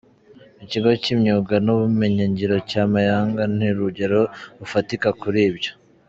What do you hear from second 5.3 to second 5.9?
ibyo.